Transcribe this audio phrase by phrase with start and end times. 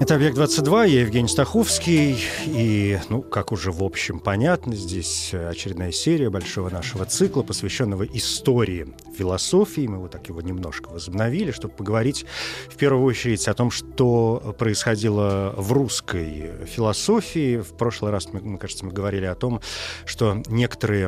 [0.00, 6.30] Это «Объект-22», я Евгений Стаховский, и, ну, как уже в общем понятно, здесь очередная серия
[6.30, 9.86] большого нашего цикла, посвященного истории философии.
[9.86, 12.26] Мы вот так его немножко возобновили, чтобы поговорить
[12.68, 17.58] в первую очередь о том, что происходило в русской философии.
[17.58, 19.60] В прошлый раз, мне кажется, мы говорили о том,
[20.04, 21.06] что некоторые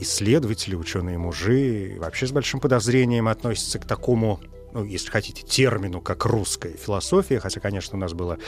[0.00, 4.40] исследователи, ученые-мужи вообще с большим подозрением относятся к такому
[4.74, 8.38] ну, если хотите, термину, как русская философия, хотя, конечно, у нас было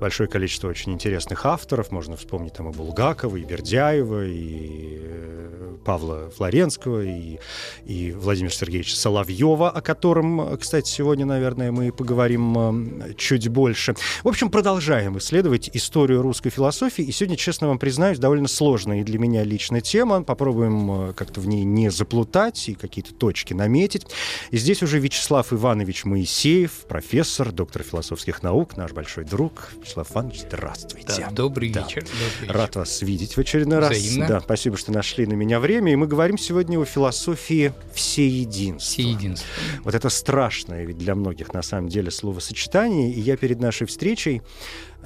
[0.00, 6.28] большое количество очень интересных авторов, можно вспомнить там и Булгакова, и Бердяева, и э, Павла
[6.30, 7.38] Флоренского, и,
[7.84, 13.94] и Владимира Сергеевича Соловьева, о котором, кстати, сегодня, наверное, мы поговорим э, чуть больше.
[14.24, 19.04] В общем, продолжаем исследовать историю русской философии, и сегодня, честно вам признаюсь, довольно сложная и
[19.04, 20.24] для меня лично тема.
[20.24, 24.04] Попробуем э, как-то в ней не заплутать и какие-то точки наметить.
[24.50, 29.68] И здесь уже Вячеслав Иванович Иванович Моисеев, профессор, доктор философских наук, наш большой друг.
[29.82, 31.26] Вячеслав Иванович, здравствуйте.
[31.26, 31.82] Да, добрый, да.
[31.82, 32.54] вечер, добрый вечер.
[32.54, 33.94] Рад вас видеть в очередной раз.
[33.94, 34.26] Взаимно.
[34.26, 35.92] Да, спасибо, что нашли на меня время.
[35.92, 38.80] И мы говорим сегодня о философии всеединства.
[38.80, 39.46] Всеединство.
[39.84, 43.12] Вот это страшное ведь для многих на самом деле словосочетание.
[43.12, 44.40] И я перед нашей встречей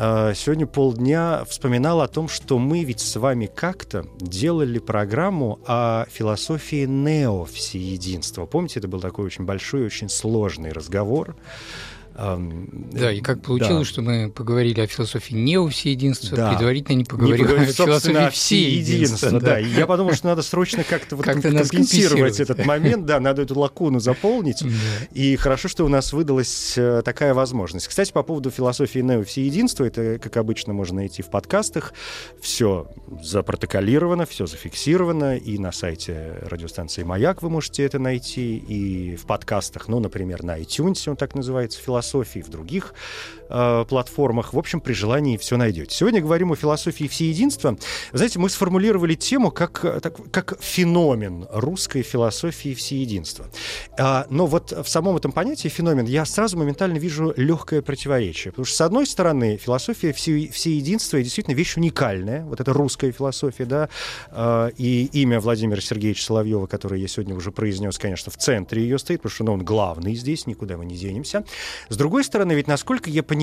[0.01, 6.87] сегодня полдня вспоминал о том, что мы ведь с вами как-то делали программу о философии
[6.87, 8.47] нео-всеединства.
[8.47, 11.37] Помните, это был такой очень большой, очень сложный разговор.
[12.14, 13.92] Да, и как получилось, да.
[13.92, 16.53] что мы поговорили о философии неовсеединства, да.
[16.53, 19.30] предварительно не поговорили не о философии всеединства.
[19.33, 19.41] Да.
[19.41, 23.43] да, и я подумал, что надо срочно как-то вот как компенсировать этот момент, да, надо
[23.43, 24.62] эту лакуну заполнить,
[25.12, 27.87] и хорошо, что у нас выдалась э, такая возможность.
[27.87, 31.94] Кстати, по поводу философии неовсеединства, это, как обычно, можно найти в подкастах,
[32.41, 32.88] все
[33.22, 39.88] запротоколировано, все зафиксировано, и на сайте радиостанции «Маяк» вы можете это найти, и в подкастах,
[39.88, 42.94] ну, например, на iTunes, он так называется, философия философии, в других
[43.50, 44.55] э, платформах.
[44.55, 45.94] В общем, при желании все найдете.
[45.94, 47.77] Сегодня говорим о философии всеединства.
[48.12, 53.47] знаете, мы сформулировали тему как, так, как феномен русской философии всеединства.
[53.99, 58.53] А, но вот в самом этом понятии феномен я сразу моментально вижу легкое противоречие.
[58.53, 62.44] Потому что, с одной стороны, философия все, всеединства действительно вещь уникальная.
[62.44, 63.89] Вот это русская философия, да,
[64.31, 68.99] а, и имя Владимира Сергеевича Соловьева, которое я сегодня уже произнес, конечно, в центре ее
[68.99, 71.44] стоит, потому что ну, он главный здесь, никуда мы не денемся.
[71.89, 73.40] С другой стороны, ведь, насколько я понимаю,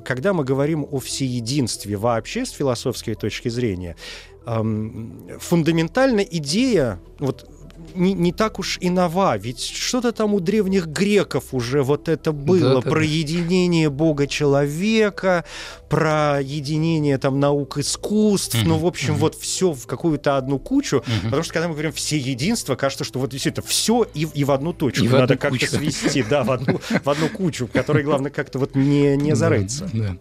[0.00, 3.96] э, когда мы говорим о всеединстве вообще с философской точки зрения,
[4.44, 7.48] фундаментальная идея, вот
[7.94, 12.32] не, не так уж и нова, ведь что-то там у древних греков уже вот это
[12.32, 13.06] было, да, про да.
[13.06, 15.44] единение Бога человека,
[15.88, 18.66] про единение там наук искусств, mm-hmm.
[18.66, 19.18] ну, в общем, mm-hmm.
[19.18, 21.24] вот все в какую-то одну кучу, mm-hmm.
[21.24, 24.50] потому что когда мы говорим все единство, кажется, что вот действительно все и, и в
[24.50, 28.30] одну точку и надо как-то свести, да, в одну, в одну кучу, в которой главное
[28.30, 29.90] как-то вот не, не зарыться.
[29.92, 30.16] Да,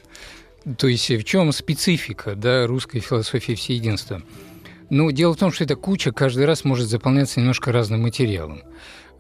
[0.65, 0.75] да.
[0.75, 4.21] То есть в чем специфика да, русской философии всеединства?
[4.91, 8.61] Ну, дело в том, что эта куча каждый раз может заполняться немножко разным материалом.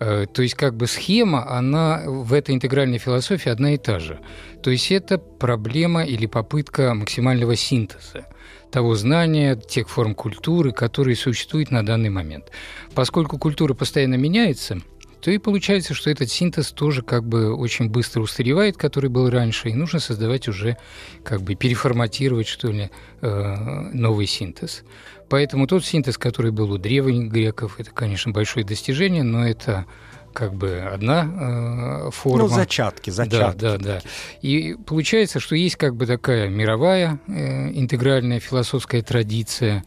[0.01, 4.19] Э, то есть как бы схема, она в этой интегральной философии одна и та же.
[4.61, 8.25] То есть это проблема или попытка максимального синтеза
[8.69, 12.51] того знания, тех форм культуры, которые существуют на данный момент.
[12.93, 14.81] Поскольку культура постоянно меняется,
[15.21, 19.69] то и получается, что этот синтез тоже как бы очень быстро устаревает, который был раньше,
[19.69, 20.77] и нужно создавать уже,
[21.23, 22.89] как бы переформатировать, что ли,
[23.21, 23.55] э,
[23.93, 24.83] новый синтез.
[25.29, 29.85] Поэтому тот синтез, который был у древних греков, это, конечно, большое достижение, но это
[30.33, 32.43] как бы одна э, форма.
[32.43, 33.59] Ну, зачатки, зачатки.
[33.59, 34.01] Да, да, да.
[34.41, 39.83] И получается, что есть как бы такая мировая э, интегральная философская традиция,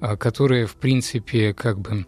[0.00, 2.06] э, которая, в принципе, как бы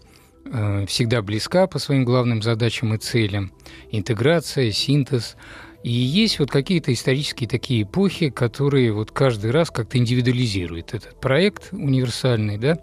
[0.86, 3.52] всегда близка по своим главным задачам и целям.
[3.90, 5.36] Интеграция, синтез–
[5.86, 11.68] и есть вот какие-то исторические такие эпохи, которые вот каждый раз как-то индивидуализируют этот проект
[11.70, 12.80] универсальный, да,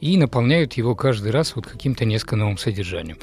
[0.00, 3.18] и наполняют его каждый раз вот каким-то несколько новым содержанием.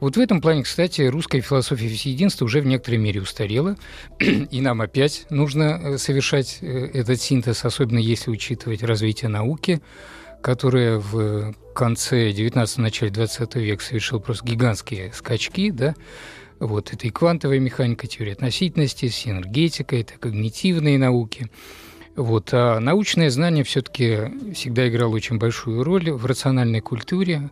[0.00, 3.76] Вот в этом плане, кстати, русская философия всеединства уже в некоторой мере устарела,
[4.20, 9.80] и нам опять нужно э, совершать э, этот синтез, особенно если учитывать развитие науки,
[10.42, 15.94] которое в конце 19 начале 20 века совершил просто гигантские скачки, да,
[16.58, 21.46] вот, это и квантовая механика, теория относительности, синергетика, это когнитивные науки.
[22.16, 22.48] Вот.
[22.52, 27.48] А научное знание все-таки всегда играло очень большую роль в рациональной культуре,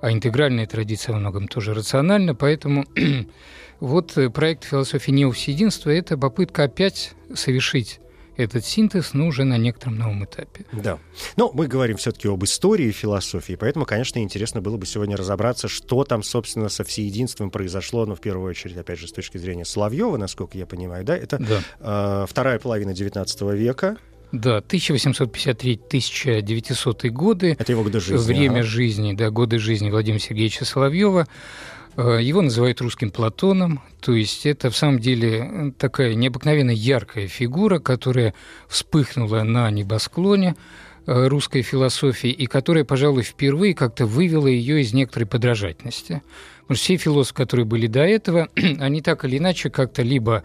[0.00, 2.86] а интегральная традиция во многом тоже рациональна, поэтому
[3.80, 7.98] вот проект философии неовсеединства– это попытка опять совершить
[8.36, 10.64] этот синтез, но уже на некотором новом этапе.
[10.72, 10.98] Да.
[11.36, 16.04] Но мы говорим все-таки об истории философии, поэтому, конечно, интересно было бы сегодня разобраться, что
[16.04, 20.16] там, собственно, со всеединством произошло, ну, в первую очередь, опять же, с точки зрения Соловьева,
[20.16, 21.62] насколько я понимаю, да, это да.
[21.80, 23.96] Э, вторая половина XIX века,
[24.32, 27.56] да, 1853-1900 годы.
[27.58, 28.32] Это его годы жизни.
[28.32, 28.64] Время ага.
[28.64, 31.28] жизни, да, годы жизни Владимира Сергеевича Соловьева.
[31.96, 37.78] Э, его называют русским Платоном, то есть это в самом деле такая необыкновенно яркая фигура,
[37.78, 38.34] которая
[38.68, 40.56] вспыхнула на небосклоне
[41.06, 46.22] э, русской философии и которая, пожалуй, впервые как-то вывела ее из некоторой подражательности.
[46.62, 50.42] Потому что все философы, которые были до этого, они так или иначе как-то либо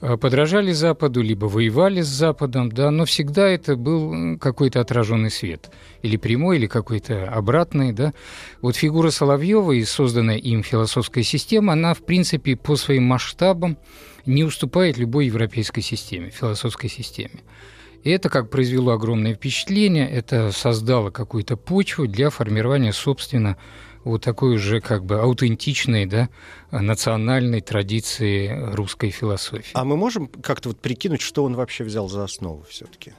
[0.00, 5.70] подражали Западу, либо воевали с Западом, да, но всегда это был какой-то отраженный свет,
[6.02, 8.12] или прямой, или какой-то обратный, да.
[8.60, 13.78] Вот фигура Соловьева и созданная им философская система, она, в принципе, по своим масштабам
[14.26, 17.42] не уступает любой европейской системе, философской системе.
[18.04, 23.56] И это как произвело огромное впечатление, это создало какую-то почву для формирования, собственно,
[24.06, 26.28] вот такой уже как бы аутентичной, да,
[26.70, 29.72] национальной традиции русской философии.
[29.74, 33.12] А мы можем как-то вот прикинуть, что он вообще взял за основу все-таки?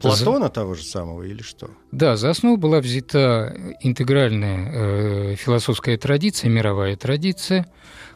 [0.00, 0.52] Платона за...
[0.52, 1.70] того же самого или что?
[1.92, 7.66] Да, за основу была взята интегральная э, философская традиция, мировая традиция,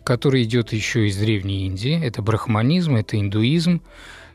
[0.03, 2.03] которая идет еще из Древней Индии.
[2.03, 3.83] Это брахманизм, это индуизм,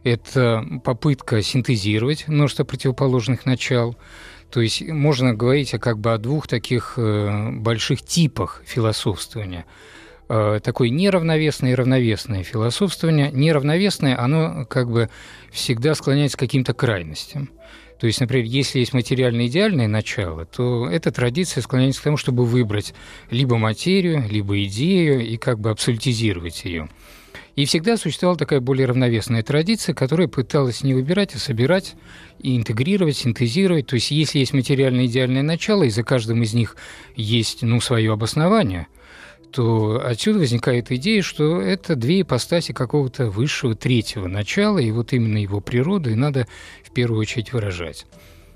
[0.03, 3.95] это попытка синтезировать множество противоположных начал.
[4.51, 9.65] То есть можно говорить о, как бы о двух таких э, больших типах философствования.
[10.27, 13.31] Э, такое неравновесное и равновесное философствование.
[13.31, 15.09] Неравновесное, оно как бы
[15.51, 17.49] всегда склоняется к каким-то крайностям.
[17.99, 22.93] То есть, например, если есть материально-идеальное начало, то эта традиция склоняется к тому, чтобы выбрать
[23.31, 26.89] либо материю, либо идею и как бы абсолютизировать ее.
[27.55, 31.95] И всегда существовала такая более равновесная традиция, которая пыталась не выбирать, а собирать
[32.39, 33.87] и интегрировать, синтезировать.
[33.87, 36.75] То есть если есть материальное идеальное начало, и за каждым из них
[37.15, 38.87] есть ну, свое обоснование,
[39.51, 45.37] то отсюда возникает идея, что это две ипостаси какого-то высшего третьего начала, и вот именно
[45.37, 46.47] его природу и надо
[46.83, 48.05] в первую очередь выражать.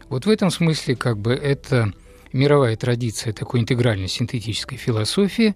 [0.09, 1.93] Вот в этом смысле как бы это
[2.33, 5.55] мировая традиция такой интегральной синтетической философии,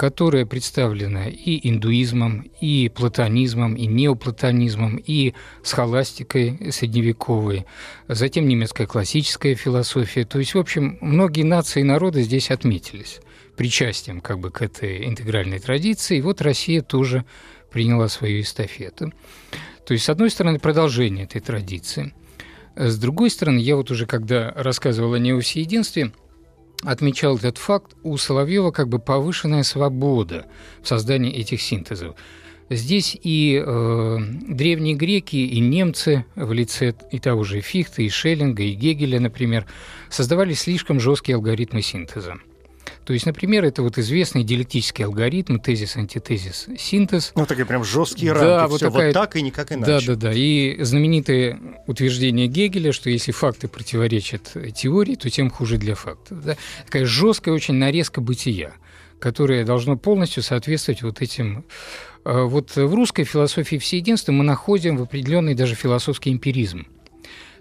[0.00, 7.66] которая представлена и индуизмом, и платонизмом, и неоплатонизмом, и схоластикой средневековой,
[8.08, 10.24] затем немецкая классическая философия.
[10.24, 13.20] То есть, в общем, многие нации и народы здесь отметились
[13.58, 16.16] причастием как бы к этой интегральной традиции.
[16.16, 17.26] И вот Россия тоже
[17.70, 19.12] приняла свою эстафету.
[19.84, 22.14] То есть, с одной стороны, продолжение этой традиции.
[22.74, 26.12] С другой стороны, я вот уже когда рассказывал о неосъединстве,
[26.82, 30.46] отмечал этот факт, у Соловьева как бы повышенная свобода
[30.82, 32.16] в создании этих синтезов.
[32.70, 34.18] Здесь и э,
[34.48, 39.66] древние греки, и немцы в лице и того же Фихта, и Шеллинга, и Гегеля, например,
[40.08, 42.36] создавали слишком жесткие алгоритмы синтеза.
[43.10, 47.32] То есть, например, это вот известный диалектический алгоритм, тезис, антитезис, синтез.
[47.34, 49.08] Ну, такие прям жесткие рамки, да, вот, Всё, такая...
[49.08, 50.06] вот так и никак иначе.
[50.06, 50.32] Да, да, да.
[50.32, 51.58] И знаменитое
[51.88, 56.40] утверждение Гегеля, что если факты противоречат теории, то тем хуже для фактов.
[56.44, 56.56] Да?
[56.84, 58.74] Такая жесткая очень нарезка бытия,
[59.18, 61.64] которая должна полностью соответствовать вот этим
[62.24, 66.86] а вот в русской философии всеединства мы находим в определенный даже философский эмпиризм.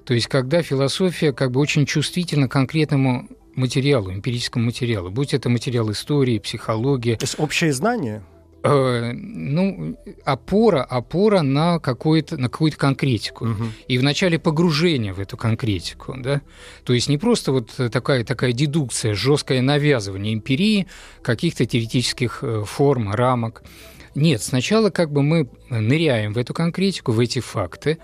[0.06, 3.27] То есть, когда философия как бы очень чувствительна к конкретному
[3.60, 7.16] материалу, эмпирическому материалу, будь это материал истории, психологии.
[7.16, 8.24] То есть общее знание?
[8.62, 13.46] Э, ну, опора, опора на, какую-то, на какую-то конкретику.
[13.46, 13.63] Угу.
[13.88, 16.16] И в начале погружения в эту конкретику.
[16.18, 16.42] Да?
[16.84, 20.88] То есть не просто вот такая, такая дедукция, жесткое навязывание эмпирии
[21.22, 23.63] каких-то теоретических э, форм, рамок.
[24.16, 28.00] Нет, сначала как бы мы ныряем в эту конкретику, в эти факты,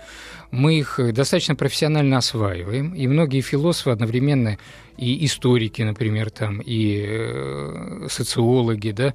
[0.50, 4.58] мы их достаточно профессионально осваиваем, и многие философы одновременно,
[4.96, 9.14] и историки, например, там, и э, социологи, да,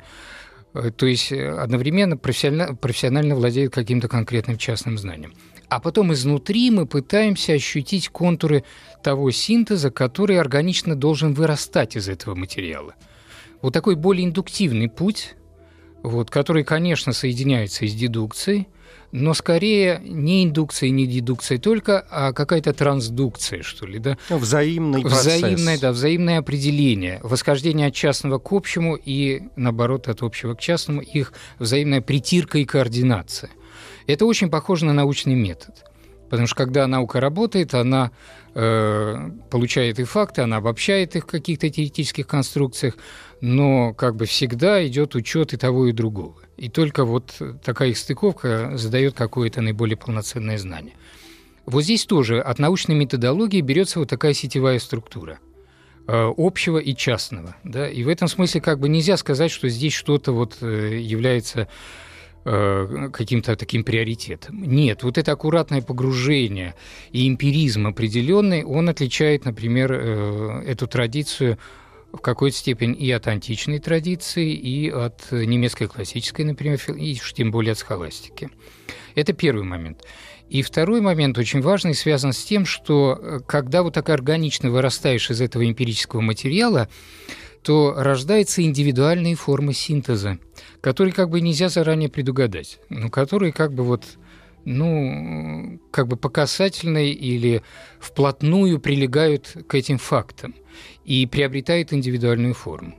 [0.74, 5.34] э, то есть одновременно профессионально, профессионально владеют каким-то конкретным частным знанием.
[5.70, 8.64] А потом изнутри мы пытаемся ощутить контуры
[9.04, 12.94] того синтеза, который органично должен вырастать из этого материала.
[13.62, 15.36] Вот такой более индуктивный путь
[16.04, 18.68] вот, который, конечно, соединяется с дедукцией,
[19.12, 24.18] но скорее не индукция, не дедукция только, а какая-то трансдукция, что ли, да?
[24.30, 30.62] Взаимный Взаимное, да, взаимное определение, восхождение от частного к общему и, наоборот, от общего к
[30.62, 33.50] частному, их взаимная притирка и координация.
[34.08, 35.86] Это очень похоже на научный метод.
[36.30, 38.12] Потому что когда наука работает, она
[38.56, 42.96] э, получает и факты, она обобщает их в каких-то теоретических конструкциях,
[43.42, 46.36] но как бы всегда идет учет и того, и другого.
[46.62, 50.94] И только вот такая их стыковка задает какое-то наиболее полноценное знание.
[51.65, 55.39] Вот здесь тоже от научной методологии берется вот такая сетевая структура
[56.08, 57.56] э, общего и частного.
[57.63, 57.89] Да?
[57.89, 61.68] И в этом смысле как бы нельзя сказать, что здесь что-то вот э, является
[62.46, 64.62] э, каким-то таким приоритетом.
[64.62, 66.75] Нет, вот это аккуратное погружение
[67.12, 71.58] и эмпиризм определенный, он отличает, например, эту традицию
[72.12, 77.51] в какой-то степени и от античной традиции, и от немецкой классической, например, и уж тем
[77.51, 78.50] более от схоластики.
[79.15, 80.03] Это первый момент.
[80.50, 85.32] И второй момент очень важный, связан с тем, что э, когда вот так органично вырастаешь
[85.32, 86.89] из этого эмпирического материала,
[87.63, 90.39] то рождаются индивидуальные формы синтеза,
[90.82, 94.03] которые как бы нельзя заранее предугадать, но которые как бы вот
[94.65, 97.62] ну, как бы по касательной или
[98.00, 100.56] вплотную прилегают к этим фактам
[101.06, 102.96] и приобретают индивидуальную форму.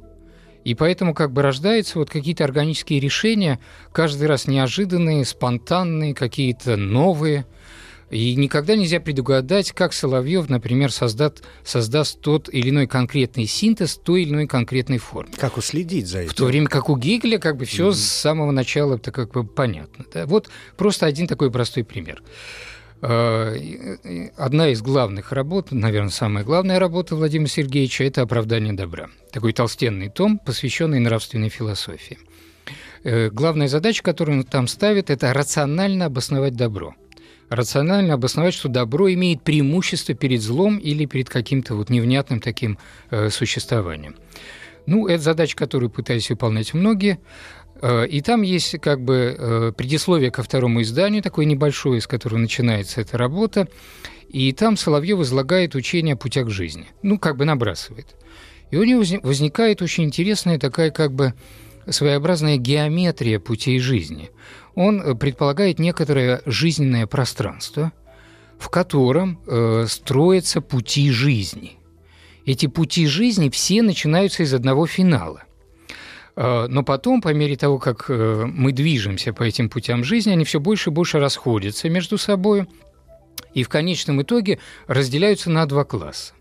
[0.64, 3.58] И поэтому как бы рождаются вот какие-то органические решения,
[3.92, 7.46] каждый раз неожиданные, спонтанные, какие-то новые.
[8.12, 14.22] И никогда нельзя предугадать, как Соловьев, например, создаст, создаст тот или иной конкретный синтез той
[14.22, 15.32] или иной конкретной формы.
[15.38, 16.30] Как уследить за этим?
[16.30, 17.94] В то время как у Гегеля как бы все mm-hmm.
[17.94, 20.04] с самого начала это как бы понятно.
[20.12, 20.26] Да?
[20.26, 22.22] Вот просто один такой простой пример.
[23.00, 23.56] Э,
[24.36, 29.08] одна из главных работ, наверное, самая главная работа Владимира Сергеевича– это «Оправдание добра».
[29.32, 32.18] Такой толстенный том, посвященный нравственной философии.
[33.04, 36.94] Э, главная задача, которую он там ставит, это рационально обосновать добро.
[37.52, 42.78] Рационально обосновать, что добро имеет преимущество перед злом или перед каким-то вот невнятным таким
[43.10, 44.16] э, существованием.
[44.86, 47.18] Ну, это задача, которую пытались выполнять многие.
[47.82, 52.38] Э, и там есть как бы э, предисловие ко второму изданию, такое небольшое, с которого
[52.38, 53.68] начинается эта работа.
[54.30, 56.86] И там Соловьев излагает учение о путях жизни.
[57.02, 58.16] Ну, как бы набрасывает.
[58.70, 61.34] И у него возникает очень интересная такая как бы
[61.88, 64.30] своеобразная геометрия путей жизни.
[64.74, 67.92] Он э, предполагает некоторое жизненное пространство,
[68.58, 71.78] в котором э, строятся пути жизни.
[72.46, 75.44] Эти пути жизни все начинаются из одного финала.
[76.34, 80.44] А, но потом, по мере того, как э, мы движемся по этим путям жизни, они
[80.44, 82.66] все больше и больше расходятся между собой
[83.54, 86.32] и в конечном итоге разделяются на два класса.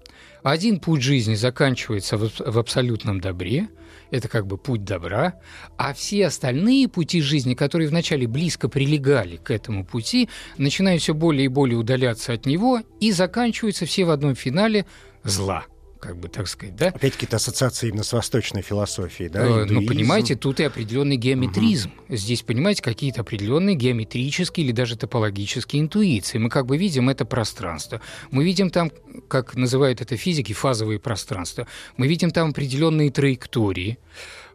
[0.43, 3.67] Один путь жизни заканчивается в абсолютном добре,
[4.11, 5.39] это как бы путь добра,
[5.77, 11.45] а все остальные пути жизни, которые вначале близко прилегали к этому пути, начинают все более
[11.45, 14.85] и более удаляться от него и заканчиваются все в одном финале
[15.23, 15.65] зла
[16.01, 16.87] как бы так сказать, да?
[16.87, 19.45] Опять-таки это ассоциации именно с восточной философией, да?
[19.45, 21.91] Э, ну, понимаете, тут и определенный геометризм.
[22.09, 22.17] Угу.
[22.17, 26.39] Здесь, понимаете, какие-то определенные геометрические или даже топологические интуиции.
[26.39, 28.01] Мы как бы видим это пространство.
[28.31, 28.91] Мы видим там,
[29.27, 31.67] как называют это физики, фазовые пространства.
[31.97, 33.99] Мы видим там определенные траектории.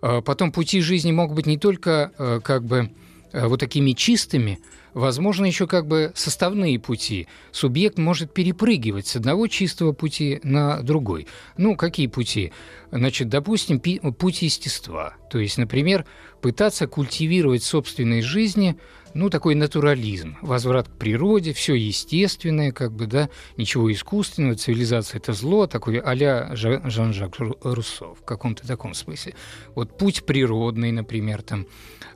[0.03, 2.91] А потом пути жизни могут быть не только э, как бы
[3.33, 4.59] э, вот такими чистыми,
[4.97, 7.29] возможно еще как бы составные пути.
[7.53, 11.27] Субъект может перепрыгивать с одного чистого пути на другой.
[11.59, 12.53] Ну, какие пути?
[12.91, 15.15] Значит, допустим, путь естества.
[15.31, 16.07] То есть, например,
[16.41, 18.79] пытаться культивировать собственной жизни
[19.17, 25.33] ну, такой натурализм, возврат к природе, все естественное, как бы, да, ничего искусственного, цивилизация– это
[25.33, 29.35] зло, такой а-ля Жан-Жак Руссо в каком-то таком смысле.
[29.75, 31.67] Вот путь природный, например, там,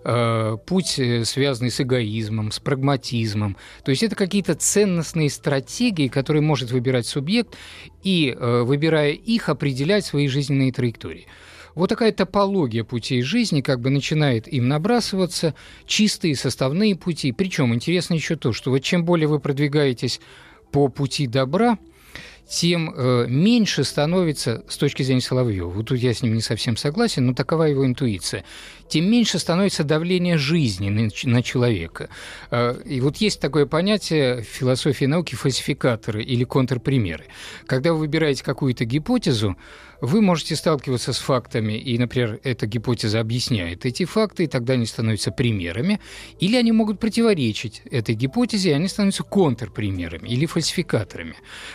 [0.02, 3.56] Э, путь, э, связанный с эгоизмом, с прагматизмом.
[3.84, 7.54] То есть это какие-то ценностные стратегии, которые может выбирать субъект,
[8.02, 11.26] и, э, выбирая их, определять свои жизненные траектории.
[11.74, 15.54] Вот такая топология путей жизни как бы начинает им набрасываться,
[15.86, 17.32] чистые составные пути.
[17.32, 20.20] Причем интересно еще то, что вот чем более вы продвигаетесь
[20.72, 21.78] по пути добра,
[22.50, 26.76] тем э, меньше становится, с точки зрения Соловьева, вот тут я с ним не совсем
[26.76, 28.44] согласен, но такова его интуиция,
[28.88, 32.08] тем меньше становится давление жизни на, на человека.
[32.50, 37.26] Э, и вот есть такое понятие в философии науки фальсификаторы или контрпримеры.
[37.66, 39.56] Когда вы выбираете какую-то гипотезу,
[40.00, 44.86] вы можете сталкиваться с фактами, и, например, эта гипотеза объясняет эти факты, и тогда они
[44.86, 46.00] становятся примерами,
[46.38, 51.34] или они могут противоречить этой гипотезе, и они становятся контрпримерами или фальсификаторами.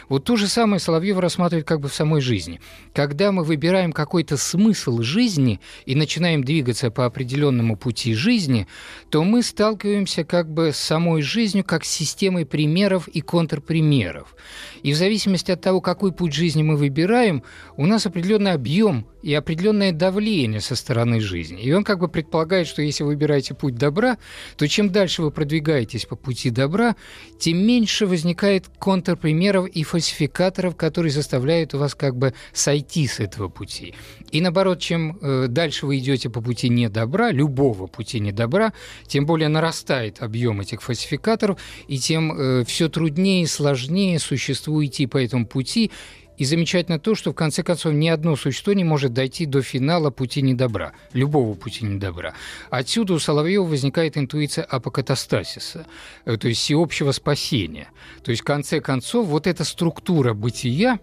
[0.10, 2.60] Вот то же самое Соловьев рассматривает как бы в самой жизни.
[2.94, 8.68] Когда мы выбираем какой-то смысл жизни и начинаем двигаться по определенному пути жизни,
[9.10, 14.36] то мы сталкиваемся как бы с самой жизнью как с системой примеров и контрпримеров.
[14.84, 17.44] И в зависимости от того, какой путь жизни мы выбираем,
[17.78, 21.62] у нас определенный объем и определенное давление со стороны жизни.
[21.62, 24.18] И он как бы предполагает, что если вы выбираете путь добра,
[24.56, 26.96] то чем дальше вы продвигаетесь по пути добра,
[27.40, 33.96] тем меньше возникает контрпримеров и фальсификаторов, которые заставляют вас как бы сойти с этого пути.
[34.32, 38.72] И наоборот, чем э, дальше вы идете по пути недобра, любого пути недобра,
[39.08, 45.08] тем более нарастает объем этих фальсификаторов, и тем э, все труднее и сложнее существует идти
[45.08, 45.92] по этому пути,
[46.38, 50.10] и замечательно то, что в конце концов ни одно существо не может дойти до финала
[50.10, 52.34] пути недобра, любого пути недобра.
[52.70, 55.86] Отсюда у Соловьева возникает интуиция апокатастасиса,
[56.26, 57.90] э, то есть всеобщего спасения.
[58.24, 61.00] То есть в конце концов вот эта структура бытия,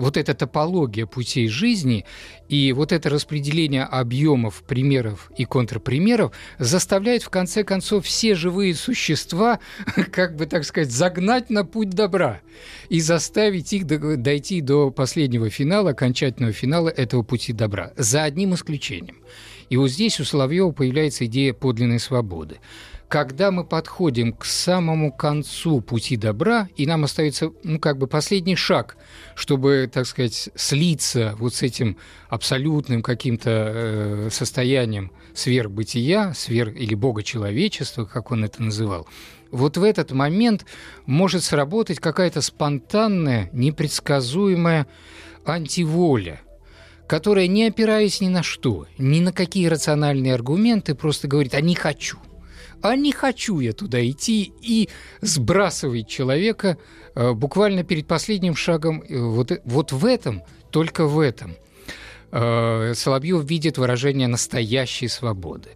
[0.00, 2.04] вот эта топология путей жизни
[2.48, 9.60] и вот это распределение объемов примеров и контрпримеров заставляет в конце концов все живые существа,
[10.10, 12.40] как бы так сказать, загнать на путь добра
[12.88, 19.18] и заставить их дойти до последнего финала, окончательного финала этого пути добра, за одним исключением.
[19.68, 22.56] И вот здесь у Соловьева появляется идея подлинной свободы
[23.10, 28.54] когда мы подходим к самому концу пути добра, и нам остается, ну, как бы последний
[28.54, 28.96] шаг,
[29.34, 31.96] чтобы, так сказать, слиться вот с этим
[32.28, 39.08] абсолютным каким-то э, состоянием сверхбытия, сверх или бога человечества, как он это называл,
[39.50, 40.64] вот в этот момент
[41.04, 44.86] может сработать какая-то спонтанная, непредсказуемая
[45.44, 46.40] антиволя–
[47.08, 51.74] которая, не опираясь ни на что, ни на какие рациональные аргументы, просто говорит «а не
[51.74, 52.18] хочу»
[52.82, 54.88] а не хочу я туда идти, и
[55.20, 56.78] сбрасывает человека
[57.14, 59.02] э, буквально перед последним шагом.
[59.02, 61.56] Э, вот, вот в этом, только в этом
[62.32, 65.70] э, Соловьев видит выражение настоящей свободы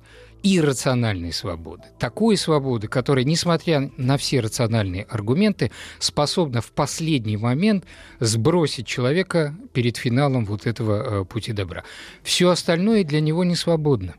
[0.47, 1.85] иррациональной свободы.
[1.99, 7.87] Такой свободы, которая, несмотря на все рациональные аргументы, способна в последний момент
[8.21, 11.85] сбросить человека перед финалом вот этого пути добра.
[12.23, 14.17] Все остальное для него не свободно.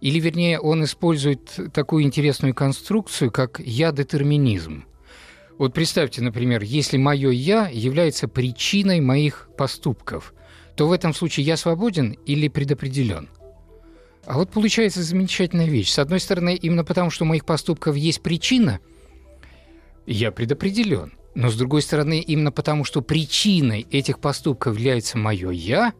[0.00, 4.84] Или, вернее, он использует такую интересную конструкцию, как «я-детерминизм».
[5.58, 10.34] Вот представьте, например, если мое «я» является причиной моих поступков,
[10.76, 13.28] то в этом случае я свободен или предопределен?
[14.24, 15.90] А вот получается замечательная вещь.
[15.90, 18.78] С одной стороны, именно потому, что у моих поступков есть причина,
[20.06, 21.14] я предопределен.
[21.34, 25.92] Но с другой стороны, именно потому, что причиной этих поступков является мое «я»,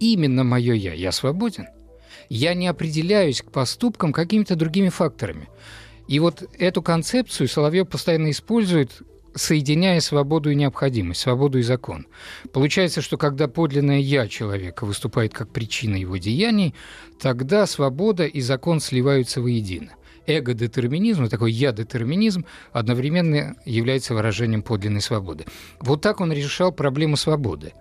[0.00, 1.66] именно мое «я», я свободен
[2.28, 5.48] я не определяюсь к поступкам какими-то другими факторами.
[6.08, 8.90] И вот эту концепцию Соловьев постоянно использует,
[9.34, 12.06] соединяя свободу и необходимость, свободу и закон.
[12.52, 16.74] Получается, что когда подлинное «я» человека выступает как причина его деяний,
[17.20, 19.90] тогда свобода и закон сливаются воедино.
[20.26, 25.44] Эго-детерминизм, такой «я-детерминизм» одновременно является выражением подлинной свободы.
[25.80, 27.72] Вот так он решал проблему свободы.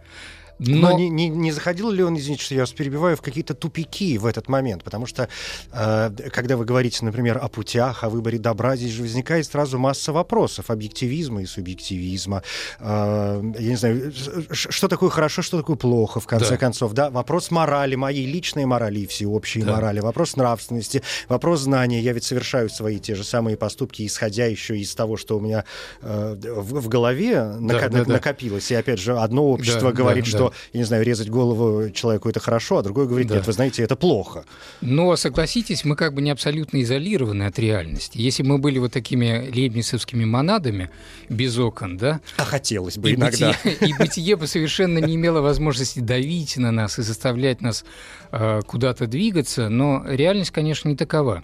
[0.59, 3.53] Но, Но не, не, не заходил ли он, извините, что я вас перебиваю, в какие-то
[3.53, 4.83] тупики в этот момент?
[4.83, 5.27] Потому что,
[5.71, 10.13] э, когда вы говорите, например, о путях, о выборе добра, здесь же возникает сразу масса
[10.13, 12.43] вопросов объективизма и субъективизма.
[12.79, 14.13] Э, я не знаю,
[14.51, 16.57] что такое хорошо, что такое плохо, в конце да.
[16.57, 16.93] концов.
[16.93, 17.09] Да?
[17.09, 19.73] Вопрос морали, моей личной морали и всеобщей да.
[19.73, 21.99] морали, вопрос нравственности, вопрос знания.
[21.99, 25.65] Я ведь совершаю свои те же самые поступки, исходя еще из того, что у меня
[26.01, 28.71] э, в, в голове да, нако- да, накопилось.
[28.71, 31.89] И опять же, одно общество да, говорит, да, что что, я не знаю, резать голову
[31.91, 33.35] человеку это хорошо, а другой говорит, да.
[33.35, 34.45] нет, вы знаете, это плохо.
[34.81, 38.17] Но согласитесь, мы как бы не абсолютно изолированы от реальности.
[38.17, 40.89] Если мы были вот такими лейбницевскими монадами
[41.29, 42.21] без окон, да?
[42.37, 43.55] А хотелось бы и иногда.
[43.63, 47.85] Бытие, и бытие бы совершенно не имело возможности давить на нас и заставлять нас
[48.31, 51.43] э, куда-то двигаться, но реальность, конечно, не такова.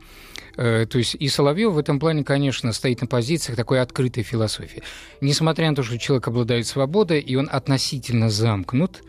[0.60, 4.84] Э, то есть и Соловьев в этом плане, конечно, стоит на позициях такой открытой философии.
[5.22, 9.02] Несмотря на то, что человек обладает свободой, и он относительно замкнут,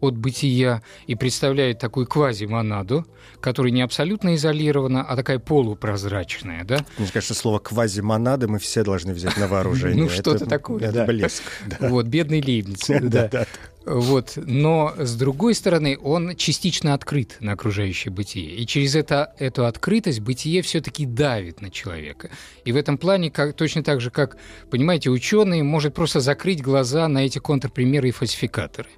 [0.00, 3.06] от бытия и представляет такую квазимонаду,
[3.40, 6.84] которая не абсолютно изолирована, а такая полупрозрачная, да?
[6.98, 9.98] Мне кажется, слово квазимонада мы все должны взять на вооружение.
[10.08, 10.82] Ну, что-то такое.
[10.82, 11.42] Это блеск.
[11.80, 12.88] Вот, бедный Лейбниц.
[13.08, 13.46] Да.
[13.88, 14.34] Вот.
[14.36, 18.54] Но, с другой стороны, он частично открыт на окружающее бытие.
[18.54, 22.30] И через это, эту открытость бытие все-таки давит на человека.
[22.64, 24.36] И в этом плане, как, точно так же, как,
[24.70, 28.90] понимаете, ученый может просто закрыть глаза на эти контрпримеры и фальсификаторы.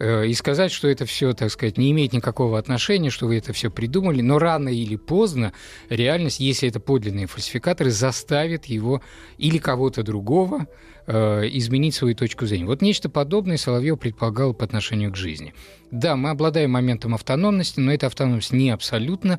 [0.00, 3.52] Э, и сказать, что это все, так сказать, не имеет никакого отношения, что вы это
[3.52, 5.52] все придумали, но рано или поздно
[5.90, 9.02] реальность, если это подлинные фальсификаторы, заставит его
[9.36, 10.66] или кого-то другого
[11.06, 12.64] э, изменить свою точку зрения.
[12.64, 15.52] Вот нечто подобное Соловьев предполагал по отношению к жизни.
[15.90, 19.38] Да, мы обладаем моментом автономности, но эта автономность не абсолютна,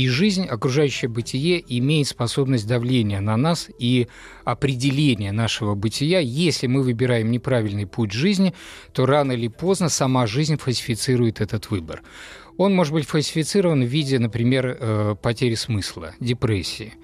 [0.00, 4.08] и жизнь, окружающее бытие имеет способность давления на нас и
[4.44, 6.20] определения нашего бытия.
[6.20, 8.54] Если мы выбираем неправильный путь жизни,
[8.94, 12.02] то рано или поздно сама жизнь фальсифицирует этот выбор.
[12.56, 16.94] Он может быть фальсифицирован в виде, например, э, потери смысла, депрессии.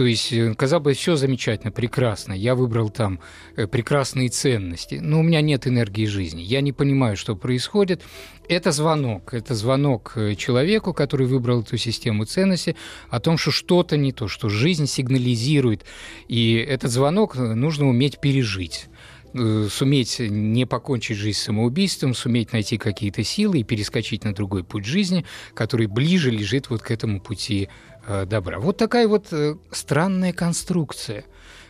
[0.00, 2.32] То есть, э, казалось бы, все замечательно, прекрасно.
[2.32, 3.20] Я выбрал там
[3.54, 6.40] э, прекрасные ценности, но у меня нет энергии жизни.
[6.40, 8.00] Я не понимаю, что происходит.
[8.48, 9.34] Это звонок.
[9.34, 12.76] Это звонок э, человеку, который выбрал эту систему ценностей,
[13.10, 15.84] о том, что что-то не то, что жизнь сигнализирует.
[16.28, 18.88] И этот звонок нужно уметь пережить
[19.32, 25.24] суметь не покончить жизнь самоубийством, суметь найти какие-то силы и перескочить на другой путь жизни,
[25.54, 27.68] который ближе лежит вот к этому пути
[28.06, 28.58] добра.
[28.58, 31.24] Вот такая вот э, странная конструкция.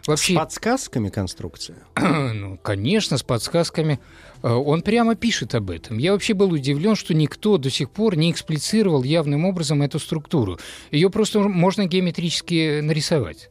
[0.06, 1.78] Вообще, с подсказками конструкция?
[1.96, 4.00] ну, конечно, с подсказками.
[4.42, 5.98] Э, он прямо пишет об этом.
[5.98, 10.58] Я вообще был удивлен, что никто до сих пор не эксплицировал явным образом эту структуру.
[10.90, 13.50] Ее просто можно геометрически нарисовать.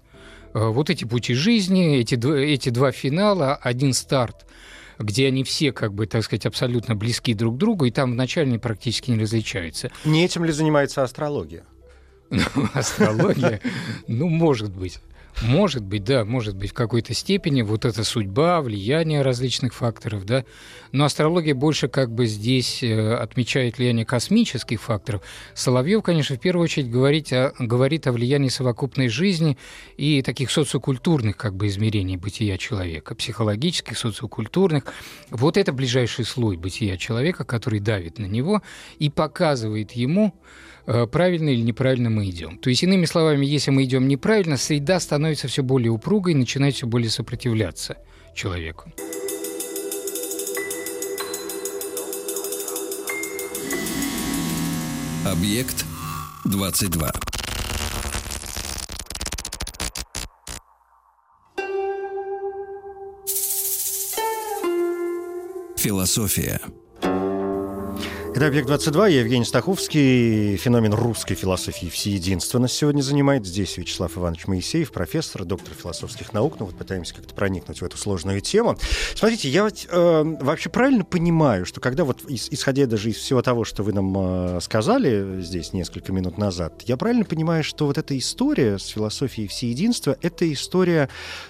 [0.53, 4.47] Вот эти пути жизни, эти, эти два финала, один старт
[4.99, 8.49] где они все, как бы, так сказать, абсолютно близки друг к другу, и там вначале
[8.49, 9.89] они практически не различаются.
[10.03, 11.63] Не этим ли занимается астрология?
[12.73, 13.59] Астрология,
[14.07, 14.99] ну, может быть.
[15.41, 20.43] Может быть, да, может быть, в какой-то степени вот эта судьба, влияние различных факторов, да.
[20.91, 25.21] Но астрология больше как бы здесь э, отмечает влияние космических факторов.
[25.53, 29.57] Соловьев, конечно, в первую очередь говорит о, говорит о влиянии совокупной жизни
[29.95, 34.85] и таких социокультурных как бы измерений бытия человека, психологических, социокультурных.
[35.29, 38.61] Вот это ближайший слой бытия человека, который давит на него
[38.97, 40.33] и показывает ему,
[41.11, 42.57] правильно или неправильно мы идем.
[42.57, 46.75] То есть, иными словами, если мы идем неправильно, среда становится все более упругой и начинает
[46.75, 47.97] все более сопротивляться
[48.35, 48.91] человеку.
[55.25, 55.85] Объект
[56.45, 57.11] 22.
[65.77, 66.59] Философия.
[68.39, 70.55] Это «Объект-22», я Евгений Стаховский.
[70.55, 73.45] Феномен русской философии всеединства нас сегодня занимает.
[73.45, 76.55] Здесь Вячеслав Иванович Моисеев, профессор, доктор философских наук.
[76.57, 78.77] Ну вот пытаемся как-то проникнуть в эту сложную тему.
[79.13, 83.65] Смотрите, я вот, э, вообще правильно понимаю, что когда вот, исходя даже из всего того,
[83.65, 88.17] что вы нам э, сказали здесь несколько минут назад, я правильно понимаю, что вот эта
[88.17, 91.09] история с философией всеединства— это история,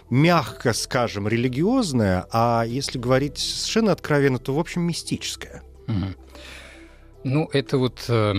[0.09, 5.61] мягко скажем, религиозная, а если говорить совершенно откровенно, то, в общем, мистическая?
[5.87, 6.15] Угу.
[7.23, 8.33] Ну, это вот э,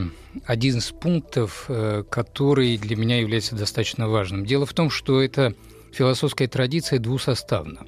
[0.47, 4.47] один из пунктов, э, который для меня является достаточно важным.
[4.47, 5.55] Дело в том, что эта
[5.93, 7.87] философская традиция двусоставна.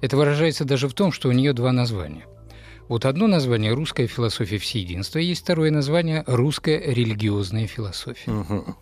[0.00, 2.26] Это выражается даже в том, что у нее два названия.
[2.88, 8.30] Вот одно название– русская философия всеединства, есть второе название– русская религиозная философия.
[8.30, 8.76] Угу.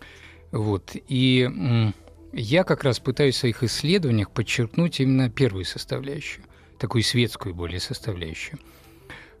[0.53, 0.95] Вот.
[1.07, 1.93] И
[2.33, 6.43] я как раз пытаюсь в своих исследованиях подчеркнуть именно первую составляющую,
[6.77, 8.80] такую светскую более составляющую– Э,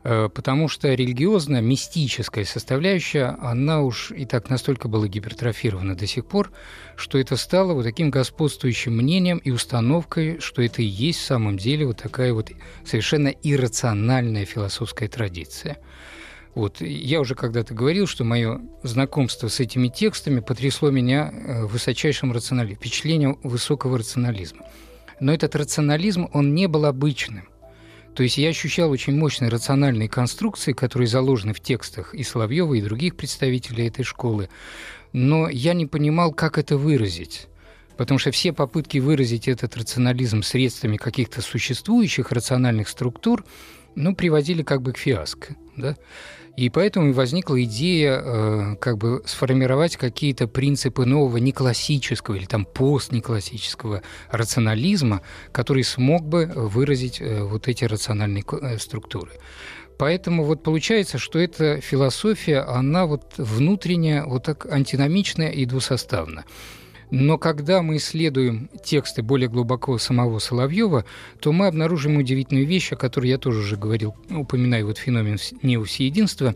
[0.03, 6.51] потому что религиозная, мистическая составляющая, она уж и так настолько была гипертрофирована до сих пор,
[6.95, 11.57] что это стало вот таким господствующим мнением и установкой, что это и есть в самом
[11.57, 12.51] деле вот такая вот
[12.85, 15.77] совершенно иррациональная философская традиция.
[16.55, 16.81] Вот.
[16.81, 22.77] Я уже когда-то говорил, что мое знакомство с этими текстами потрясло меня э, высочайшим рационализмом,
[22.77, 24.65] впечатлением высокого рационализма.
[25.19, 27.47] Но этот рационализм, он не был обычным.
[28.15, 32.81] То есть я ощущал очень мощные рациональные конструкции, которые заложены в текстах и Соловьева, и
[32.81, 34.49] других представителей этой школы.
[35.13, 37.47] Но я не понимал, как это выразить.
[37.97, 43.45] Потому что все попытки выразить этот рационализм средствами каких-то существующих рациональных структур
[43.95, 45.55] ну, приводили как бы к фиаско.
[45.77, 45.95] Да?
[46.61, 54.03] И поэтому возникла идея э, как бы сформировать какие-то принципы нового неклассического или там постнеклассического
[54.29, 59.31] рационализма, который смог бы выразить э, вот эти рациональные э, структуры.
[59.97, 66.45] Поэтому вот получается, что эта философия, она вот внутренняя, вот так антиномичная и двусоставна.
[67.11, 71.03] Но когда мы исследуем тексты более глубоко самого Соловьева,
[71.41, 76.55] то мы обнаружим удивительную вещь, о которой я тоже уже говорил, упоминаю вот феномен неусеединства.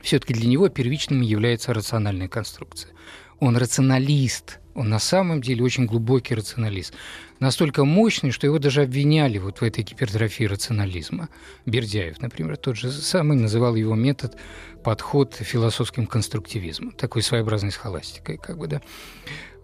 [0.00, 2.92] Все-таки для него первичным является рациональная конструкция.
[3.40, 4.60] Он рационалист.
[4.74, 6.94] Он на самом деле очень глубокий рационалист.
[7.42, 11.28] Настолько мощный, что его даже обвиняли вот в этой гипертрофии рационализма.
[11.66, 14.36] Бердяев, например, тот же самый называл его метод
[14.84, 18.80] подход философским конструктивизмом, такой своеобразной схоластикой, как бы, да.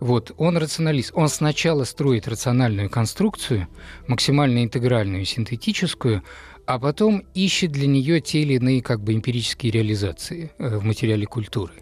[0.01, 1.12] Вот, он рационалист.
[1.14, 3.69] Он сначала строит рациональную конструкцию,
[4.09, 6.25] максимально интегральную и синтетическую,
[6.67, 11.27] а потом ищет для нее те или иные как бы эмпирические реализации э, в материале
[11.27, 11.75] культуры.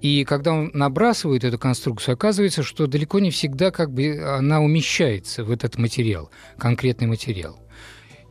[0.00, 5.44] И когда он набрасывает эту конструкцию, оказывается, что далеко не всегда как бы она умещается
[5.44, 7.58] в этот материал, конкретный материал.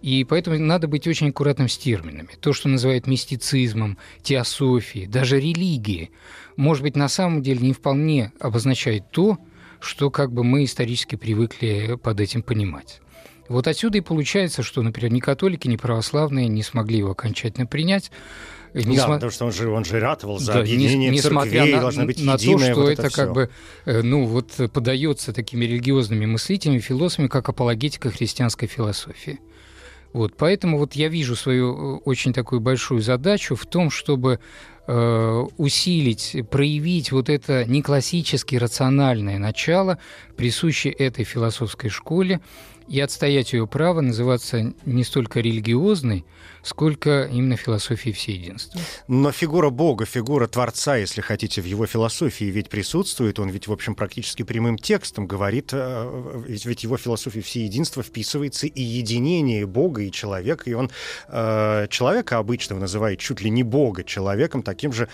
[0.02, 2.30] И поэтому надо быть очень аккуратным с терминами.
[2.40, 6.12] То, что называют мистицизмом, теософией, даже религией,
[6.56, 9.38] может быть, на самом деле не вполне обозначает то,
[9.80, 13.02] что как бы мы исторически привыкли под этим понимать.
[13.50, 18.12] Вот отсюда и получается, что, например, ни католики, ни православные не смогли его окончательно принять.
[18.74, 19.14] Не да, см...
[19.16, 22.24] потому что он же, он же ратовал за да, объединение не, церквей, на, должна быть
[22.24, 23.50] на единая, то, что вот это, это как бы,
[23.86, 29.40] э, ну, вот подается такими религиозными мыслителями, философами, как апологетика христианской философии.
[30.14, 34.40] Вот, поэтому вот я вижу свою э, очень такую большую задачу в том, чтобы
[34.88, 40.00] э, усилить, проявить вот это неклассически рациональное начало,
[40.36, 42.40] присущее этой философской школе,
[42.88, 46.26] и отстоять ее право называться не столько религиозной,
[46.62, 48.80] сколько именно философией всеединства.
[49.08, 53.40] Но фигура Бога, фигура Творца, если хотите, в его философии ведь присутствует.
[53.40, 58.68] Он ведь, в общем, практически прямым текстом говорит, э, ведь, ведь его философия всеединства вписывается
[58.68, 60.90] и единение Бога и человека, и он
[61.28, 65.08] э, человека обычного называет чуть ли не Бога человеком, таким же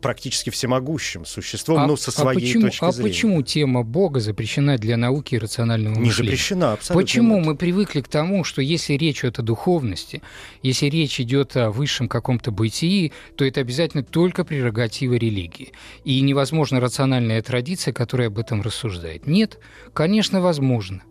[0.00, 3.08] практически всемогущим существом, а, ну, со а своей а почему, точки а зрения.
[3.08, 6.10] А почему тема Бога запрещена для науки и рационального мышления?
[6.10, 7.46] Не запрещена, абсолютно Почему нет.
[7.46, 10.22] мы привыкли к тому, что если речь идет о духовности,
[10.62, 15.72] если речь идет о высшем каком-то бытии, то это обязательно только прерогатива религии.
[16.04, 19.26] И невозможна рациональная традиция, которая об этом рассуждает.
[19.26, 19.58] Нет,
[19.94, 21.02] конечно, возможно.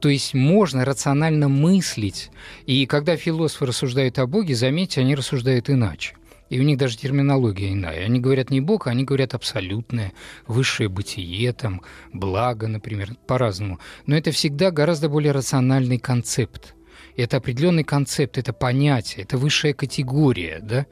[0.00, 2.30] То есть можно рационально мыслить.
[2.66, 6.14] И когда философы рассуждают о Боге, заметьте, они рассуждают иначе.
[6.48, 8.04] И у них даже терминология иная.
[8.04, 10.12] Они говорят не Бог, а они говорят абсолютное,
[10.46, 13.80] высшее бытие, там, благо, например, по-разному.
[14.06, 16.74] Но это всегда гораздо более рациональный концепт.
[17.16, 20.86] Это определенный концепт, это понятие, это высшая категория, да.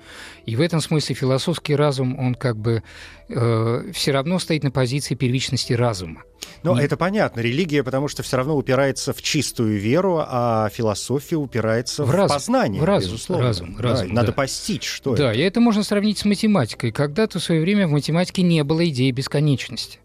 [0.47, 2.83] И в этом смысле философский разум, он как бы
[3.29, 6.23] э, все равно стоит на позиции первичности разума.
[6.63, 7.41] Ну, это понятно.
[7.41, 12.37] Религия, потому что все равно упирается в чистую веру, а философия упирается в, в разум,
[12.37, 13.47] познание, в разум, безусловно.
[13.47, 14.33] Разум, разум, да, Надо да.
[14.33, 15.39] постичь, что да, это.
[15.39, 16.91] и это можно сравнить с математикой.
[16.93, 19.99] Когда-то в свое время в математике не было идеи бесконечности.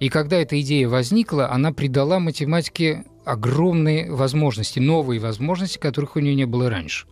[0.00, 6.34] И когда эта идея возникла, она придала математике огромные возможности, новые возможности, которых у нее
[6.34, 7.06] не было раньше.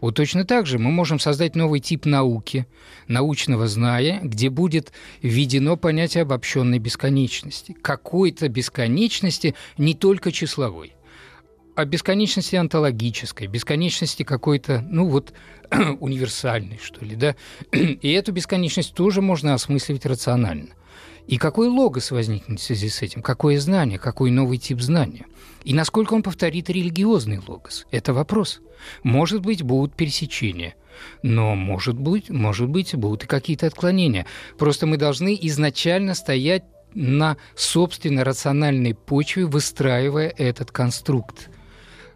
[0.00, 2.66] Вот точно так же мы можем создать новый тип науки,
[3.08, 7.74] научного знания, где будет введено понятие обобщенной бесконечности.
[7.80, 10.92] Какой-то бесконечности не только числовой,
[11.74, 15.32] а бесконечности онтологической, бесконечности какой-то, ну вот,
[16.00, 17.34] универсальной, что ли, да.
[17.72, 20.68] И эту бесконечность тоже можно осмысливать рационально.
[21.26, 23.20] И какой логос возникнет в связи с этим?
[23.20, 23.98] Какое знание?
[23.98, 25.26] Какой новый тип знания?
[25.64, 27.86] И насколько он повторит религиозный логос?
[27.90, 28.60] Это вопрос.
[29.02, 30.76] Может быть, будут пересечения.
[31.22, 34.26] Но, может быть, может быть, будут и какие-то отклонения.
[34.56, 41.50] Просто мы должны изначально стоять на собственно рациональной почве, выстраивая этот конструкт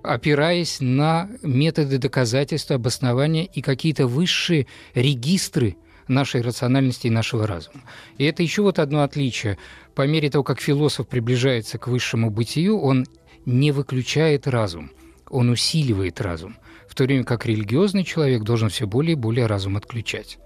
[0.02, 5.76] опираясь на методы доказательства, обоснования и какие-то высшие регистры–
[6.10, 7.82] нашей рациональности и нашего разума.
[8.18, 9.56] И это еще вот одно отличие.
[9.94, 13.06] По мере того, как философ приближается к высшему бытию, он
[13.46, 14.90] не выключает разум,
[15.30, 16.56] он усиливает разум,
[16.88, 20.38] в то время как религиозный человек должен все более и более разум отключать.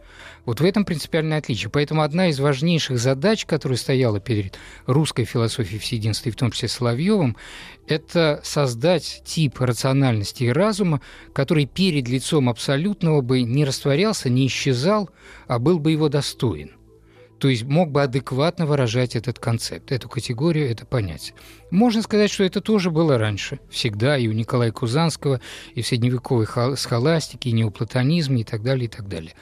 [0.45, 1.71] Вот в этом принципиальное отличие.
[1.71, 6.69] Поэтому одна из важнейших задач, которая стояла перед русской философией всеединства, и в том числе
[6.69, 7.37] Соловьевым,
[7.87, 11.01] это создать тип рациональности и разума,
[11.33, 15.11] который перед лицом абсолютного бы не растворялся, не исчезал,
[15.47, 16.73] а был бы его достоин.
[17.39, 21.35] То есть мог бы адекватно выражать этот концепт, эту категорию, это понятие.
[21.71, 25.41] Можно сказать, что это тоже было раньше, всегда, и у Николая Кузанского,
[25.75, 29.35] и в средневековой схоластике, и неоплатонизме, и так далее, и так далее.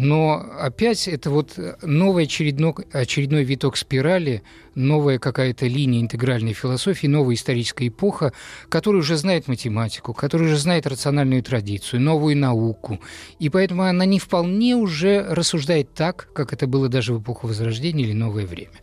[0.00, 4.44] Но опять это вот новый очередной, очередной виток спирали,
[4.76, 8.32] новая какая-то линия интегральной философии, новая историческая эпоха,
[8.68, 13.00] которая уже знает математику, которая уже знает рациональную традицию, новую науку.
[13.40, 18.04] И поэтому она не вполне уже рассуждает так, как это было даже в эпоху Возрождения
[18.04, 18.78] или Новое время.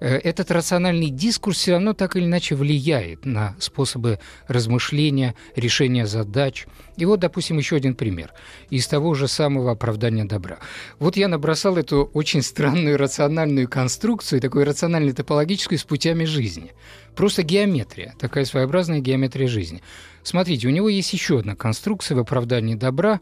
[0.00, 6.66] Э, этот рациональный дискурс все равно так или иначе влияет на способы размышления, решения задач.
[6.96, 8.32] И вот, допустим, еще один пример
[8.68, 10.58] из того же самого оправдания добра.
[10.98, 16.72] Вот я набросал эту очень странную рациональную конструкцию, такую рационально топологическую с путями жизни.
[17.14, 19.82] Просто геометрия, такая своеобразная геометрия жизни.
[20.22, 23.20] Смотрите, у него есть еще одна конструкция в оправдании добра.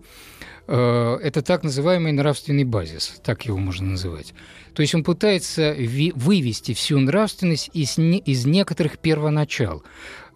[0.68, 4.34] Э, это так называемый нравственный базис, так его можно называть.
[4.74, 5.74] То есть он пытается
[6.14, 9.82] вывести всю нравственность из, из некоторых первоначал,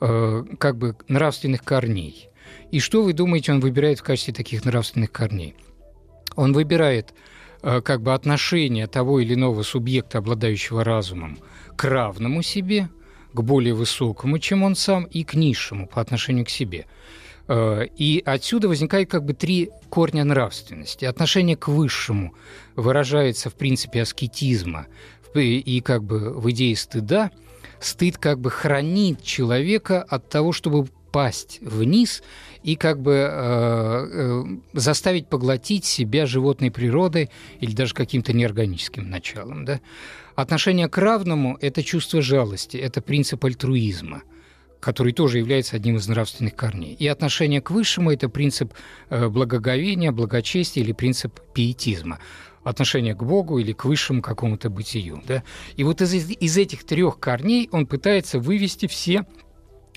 [0.01, 2.29] э, как бы нравственных корней.
[2.71, 5.55] И что вы думаете, он выбирает в качестве таких нравственных корней?
[6.35, 7.13] Он выбирает
[7.63, 11.39] э, как бы отношение того или иного субъекта, обладающего разумом,
[11.77, 12.89] к равному себе–
[13.33, 16.87] к более высокому, чем он сам, и к низшему по отношению к себе.
[17.49, 21.05] Э, и отсюда возникает как бы три корня нравственности.
[21.05, 22.35] Отношение к высшему
[22.77, 24.87] выражается в принципе аскетизма
[25.35, 27.31] и как бы в идее стыда.
[27.81, 32.23] Стыд как бы хранит человека от того, чтобы пасть вниз
[32.63, 39.65] и как бы э, э, заставить поглотить себя животной природой или даже каким-то неорганическим началом.
[39.65, 39.81] Да?
[40.37, 44.23] Отношение к равному– это чувство жалости, это принцип альтруизма
[44.83, 46.95] который тоже является одним из нравственных корней.
[46.95, 48.75] И отношение к высшему– это принцип
[49.11, 52.19] э, благоговения, благочестия или принцип пиетизма
[52.65, 55.23] отношение к Богу или к высшему какому-то бытию.
[55.27, 55.43] Да?
[55.77, 59.25] И вот из, из этих трех корней он пытается вывести все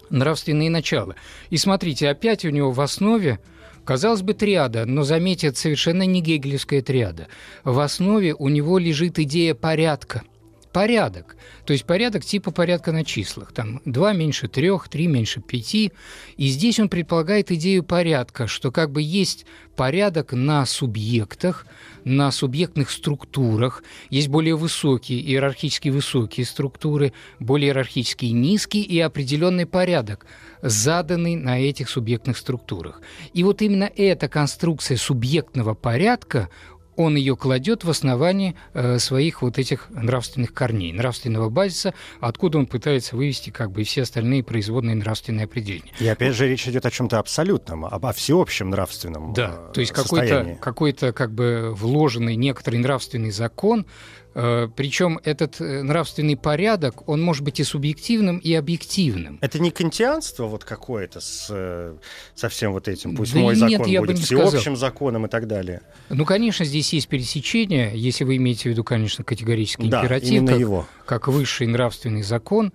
[0.09, 1.15] нравственные начала.
[1.51, 3.39] И смотрите, опять у него в основе
[3.83, 7.27] Казалось бы, триада, но заметьте, это совершенно не гегелевская триада.
[7.63, 10.23] В основе у него лежит идея порядка–
[10.75, 11.37] порядок.
[11.65, 13.53] То есть порядок типа порядка на числах.
[13.53, 15.75] Там 2 меньше 3, 3 меньше 5.
[15.75, 15.91] И
[16.37, 19.45] здесь он предполагает идею порядка, что как бы есть
[19.77, 21.65] порядок на субъектах,
[22.03, 23.83] на субъектных структурах.
[24.09, 30.25] Есть более высокие, иерархически высокие структуры, более иерархически низкие и определенный порядок,
[30.61, 33.01] заданный на этих субъектных структурах.
[33.33, 36.49] И вот именно эта конструкция субъектного порядка
[36.95, 42.65] он ее кладет в основании э, своих вот этих нравственных корней, нравственного базиса, откуда он
[42.65, 45.91] пытается вывести как бы все остальные производные нравственные определения.
[45.99, 49.81] И опять же речь идет о чем-то абсолютном, об, о всеобщем нравственном Да, э, то
[49.81, 53.85] есть какой-то, какой-то как бы вложенный некоторый нравственный закон,
[54.35, 59.39] Причем этот э, нравственный порядок, он может быть и субъективным, и объективным.
[59.41, 61.95] Это не кантианство вот какое-то с, э,
[62.35, 63.15] со всем вот этим?
[63.15, 64.75] Пусть да мой нет, закон будет всеобщим сказал.
[64.75, 65.83] законом и так далее.
[66.09, 70.59] Ну, конечно, здесь есть пересечение, если вы имеете в виду, конечно, категорический да, императив, как,
[70.59, 70.87] его.
[71.05, 72.73] как высший нравственный закон.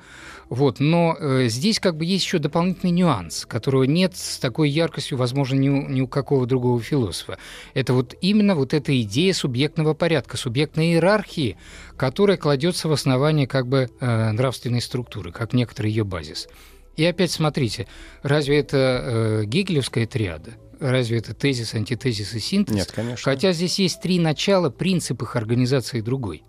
[0.51, 5.17] Вот, но э, здесь как бы есть еще дополнительный нюанс, которого нет с такой яркостью,
[5.17, 7.39] возможно, ни у, ни у какого другого философа.
[7.73, 11.57] Это вот именно вот эта идея субъектного порядка, субъектной иерархии,
[11.97, 16.49] которая кладется в основании как бы э, нравственной структуры, как некоторый ее базис.
[16.97, 17.87] И опять смотрите,
[18.25, 20.55] разве это э, гегелевская триада?
[20.81, 22.75] Разве это тезис, антитезис и синтез?
[22.75, 23.23] Нет, конечно.
[23.23, 26.43] Хотя здесь есть три начала, принцип их организации другой.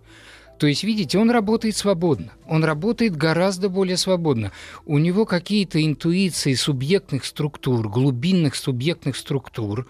[0.62, 2.34] То есть, видите, он работает свободно.
[2.48, 4.52] Он работает гораздо более свободно.
[4.86, 9.88] У него какие-то интуиции субъектных структур, глубинных субъектных структур,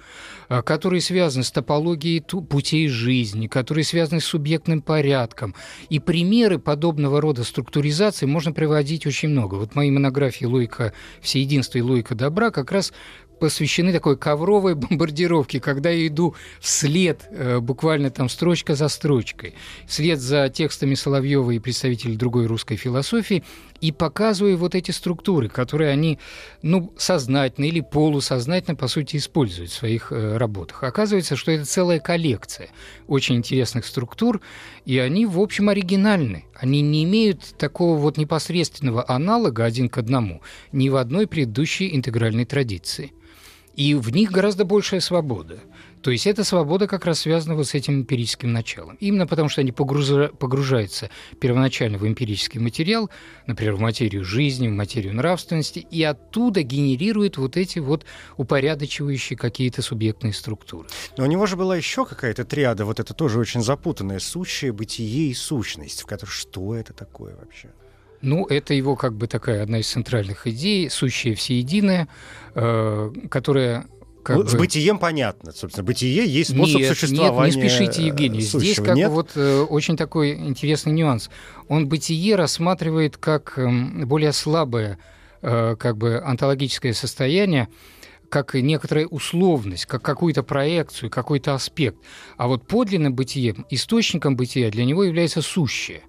[0.47, 5.55] а, которые связаны с топологией путей жизни, которые связаны с субъектным порядком.
[5.89, 9.55] И примеры подобного рода структуризации можно приводить очень много.
[9.55, 12.93] Вот мои монографии «Логика всеединства» и «Логика добра» как раз
[13.41, 19.55] посвящены такой ковровой бомбардировке, когда я иду вслед, э, буквально там строчка за строчкой,
[19.87, 23.43] вслед за текстами Соловьева и представителей другой русской философии,
[23.81, 26.19] и показываю вот эти структуры, которые они,
[26.61, 30.83] ну, сознательно или полусознательно, по сути, используют в своих э, работах.
[30.83, 32.69] Оказывается, что это целая коллекция
[33.07, 34.39] очень интересных структур,
[34.85, 36.45] и они, в общем, оригинальны.
[36.53, 42.45] Они не имеют такого вот непосредственного аналога один к одному ни в одной предыдущей интегральной
[42.45, 43.13] традиции.
[43.75, 45.59] И в них гораздо большая свобода.
[46.01, 48.97] То есть эта свобода как раз связана вот с этим эмпирическим началом.
[48.99, 53.09] Именно потому, что они погружаются первоначально в эмпирический материал,
[53.45, 58.05] например, в материю жизни, в материю нравственности, и оттуда генерируют вот эти вот
[58.37, 60.87] упорядочивающие какие-то субъектные структуры.
[61.17, 65.29] Но у него же была еще какая-то триада, вот это тоже очень запутанное, сущее, бытие
[65.29, 67.69] и сущность, в которой что это такое вообще?
[68.21, 72.07] Ну, это его как бы такая одна из центральных идей, сущее всеединое,
[72.55, 73.85] э, которая
[74.23, 74.49] как ну, бы...
[74.49, 75.83] С бытием понятно, собственно.
[75.83, 77.55] Бытие есть способ нет, существования.
[77.55, 78.41] Нет, не спешите, Евгений.
[78.41, 78.59] Сущего.
[78.59, 79.09] Здесь как нет?
[79.09, 81.29] бы вот э, очень такой интересный нюанс.
[81.67, 84.99] Он бытие рассматривает как э, более слабое
[85.41, 87.67] э, как бы онтологическое состояние,
[88.29, 91.97] как некоторая условность, как какую-то проекцию, какой-то аспект.
[92.37, 96.01] А вот подлинным бытием, источником бытия для него является сущее.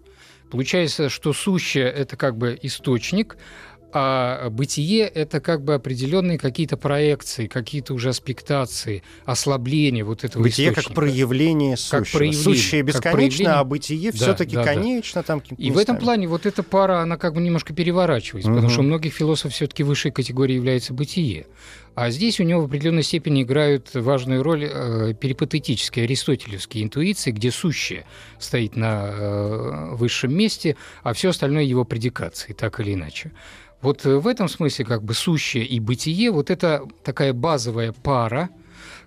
[0.53, 3.39] Получается, что сущее– это как бы источник,
[3.93, 10.69] а бытие— это как бы определенные какие-то проекции, какие-то уже аспектации, ослабления вот этого бытие
[10.71, 10.89] источника.
[10.89, 11.99] как проявление сущего.
[12.05, 13.53] Как проявление, Сущее как бесконечно, проявление.
[13.53, 14.75] а бытие Да, все-таки да, да.
[14.75, 15.23] конечно.
[15.23, 18.57] Там И в этом плане вот эта пара, она как бы немножко переворачивается, Мгм.
[18.57, 21.47] потому что у многих философов все-таки высшей категорией является бытие.
[21.95, 27.51] А здесь у него в определенной степени играют важную роль э, перипатетические, аристотелевские интуиции, где
[27.51, 28.07] сущее
[28.39, 33.33] стоит на э, высшем месте, а все остальное его предикации, так или иначе.
[33.83, 38.49] Вот э, в этом смысле как бы сущее и бытие, вот это такая базовая пара,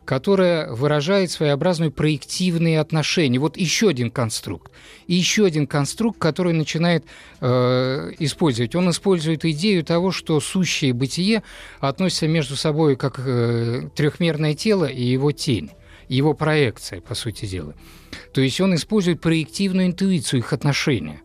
[0.04, 3.40] которая выражает своеобразные проективные отношения.
[3.40, 4.72] Вот еще один конструкт.
[5.08, 7.06] И еще один конструкт, который начинает
[7.42, 8.76] э, использовать.
[8.76, 11.42] Он использует идею того, что сущее бытие
[11.80, 15.72] относятся между собой как э, трехмерное тело и его тень,
[16.08, 17.74] его проекция, по сути дела.
[18.32, 21.22] То есть он использует проективную интуицию их отношения.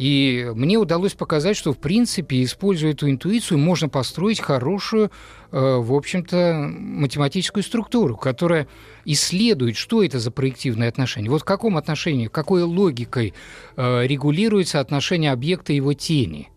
[0.00, 5.10] И мне удалось показать, что, в принципе, используя эту интуицию, можно построить хорошую,
[5.52, 8.66] э, в общем-то, математическую структуру, которая
[9.04, 11.28] исследует, что это за проективные отношения.
[11.28, 13.34] Вот в каком отношении, какой логикой
[13.76, 16.48] э, регулируется отношение объекта и его тени.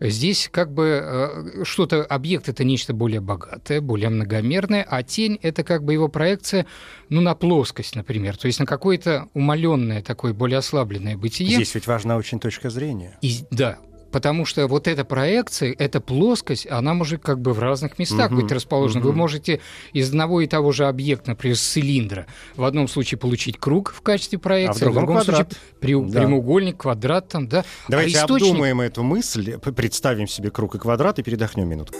[0.00, 5.64] Здесь как бы э, что-то, объект это нечто более богатое, более многомерное, а тень это
[5.64, 6.66] как бы его проекция,
[7.08, 11.54] ну, на плоскость, например, то есть на какое-то умаленное такое более ослабленное бытие.
[11.54, 13.18] Здесь ведь важна очень точка зрения.
[13.22, 13.78] И, да,
[14.10, 18.40] потому что вот эта проекция, эта плоскость, она может как бы в разных местах Мгм,
[18.42, 19.02] быть расположена.
[19.02, 19.18] Вы мгм.
[19.18, 19.60] можете
[19.92, 24.00] из одного и того же объекта, например, с цилиндра, в одном случае получить круг в
[24.02, 25.58] качестве проекции, А в другом случае квадрат.
[25.80, 26.20] прям- Да.
[26.20, 27.64] прямоугольник, квадрат там, да.
[27.88, 28.48] Давайте а источник...
[28.50, 31.94] обдумаем эту мысль, представим себе круг и квадрат и передохнем минуту.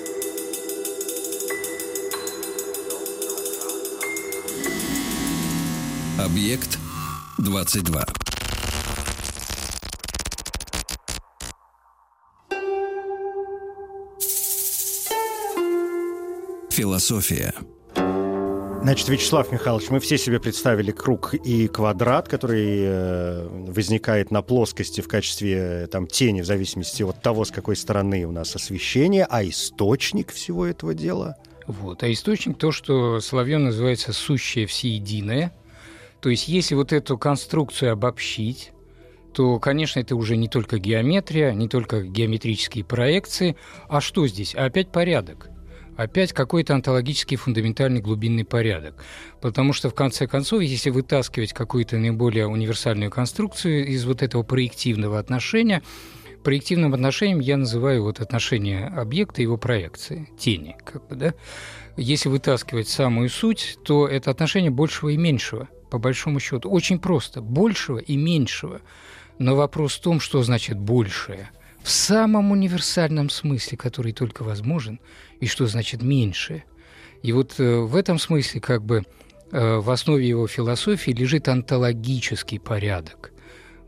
[6.19, 6.79] Объект
[7.39, 8.07] 22.
[16.79, 17.53] Философия.
[18.83, 25.01] Значит, Вячеслав Михайлович, мы все себе представили круг и квадрат, который э, возникает на плоскости
[25.01, 29.27] в качестве э, там, тени, в зависимости от того, с какой стороны у нас освещение,
[29.29, 31.35] а источник всего этого дела.
[31.67, 32.05] Вот.
[32.05, 35.53] А источник то, что Соловьев называется сущее всеединое.
[36.21, 38.71] То есть, если вот эту конструкцию обобщить,
[39.35, 43.57] то, конечно, это уже не только геометрия, не только геометрические проекции.
[43.89, 44.55] А что здесь?
[44.55, 45.51] А опять порядок.
[45.99, 49.03] Опять какой-то онтологический фундаментальный глубинный порядок.
[49.41, 55.19] Потому что, в конце концов, если вытаскивать какую-то наиболее универсальную конструкцию из вот этого проективного
[55.19, 55.83] отношения,
[56.45, 61.35] проективным отношением я называю вот отношение объекта и его проекции, тени, как бы, да.
[61.97, 66.71] Если вытаскивать самую суть, то это отношение большего и меньшего, по большому счету.
[66.71, 67.41] Очень просто.
[67.41, 68.83] Большего и меньшего.
[69.41, 71.51] Но вопрос в том, что значит большее.
[71.89, 75.01] В самом универсальном смысле, который только возможен,
[75.41, 76.65] и что значит меньшее.
[77.23, 79.05] И вот э, в этом смысле как бы
[79.53, 83.33] э, в основе его философии лежит онтологический порядок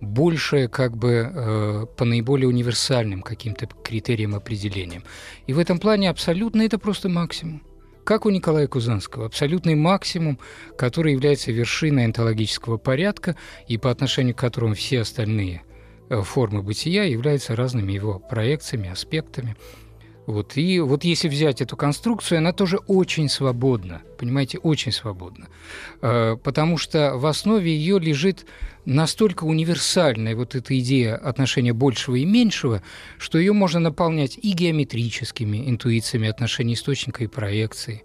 [0.01, 5.05] большее как бы э, по наиболее универсальным каким-то критериям определениям.
[5.46, 7.62] И в этом плане абсолютно это просто максимум.
[8.05, 10.38] Как у Николая Кузанского, абсолютный максимум,
[10.78, 13.36] который является вершиной онтологического порядка
[13.68, 15.64] и по отношению к которому все остальные
[16.11, 19.57] формы бытия являются разными его проекциями, аспектами.
[20.27, 20.57] Вот.
[20.57, 25.49] И вот если взять эту конструкцию, она тоже очень свободна, понимаете, очень свободна.
[26.03, 28.47] Э, Потому что в основе ее лежит
[28.85, 32.83] настолько универсальная вот эта идея отношения большего и меньшего,
[33.19, 38.05] что ее можно наполнять и геометрическими интуициями отношений источника и проекции,